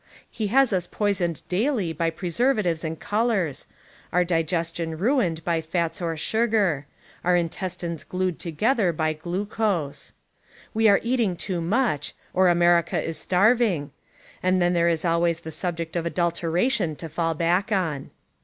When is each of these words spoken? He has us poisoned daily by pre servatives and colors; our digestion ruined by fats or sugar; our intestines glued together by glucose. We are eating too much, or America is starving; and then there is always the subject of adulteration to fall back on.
He 0.31 0.47
has 0.47 0.73
us 0.73 0.87
poisoned 0.87 1.43
daily 1.47 1.93
by 1.93 2.09
pre 2.09 2.31
servatives 2.31 2.83
and 2.83 2.99
colors; 2.99 3.67
our 4.11 4.23
digestion 4.23 4.97
ruined 4.97 5.43
by 5.43 5.61
fats 5.61 6.01
or 6.01 6.17
sugar; 6.17 6.87
our 7.23 7.35
intestines 7.35 8.03
glued 8.03 8.39
together 8.39 8.91
by 8.93 9.13
glucose. 9.13 10.13
We 10.73 10.87
are 10.87 10.99
eating 11.03 11.35
too 11.35 11.61
much, 11.61 12.15
or 12.33 12.47
America 12.49 12.99
is 12.99 13.19
starving; 13.19 13.91
and 14.41 14.59
then 14.59 14.73
there 14.73 14.89
is 14.89 15.05
always 15.05 15.41
the 15.41 15.51
subject 15.51 15.95
of 15.95 16.07
adulteration 16.07 16.95
to 16.95 17.07
fall 17.07 17.35
back 17.35 17.71
on. 17.71 18.09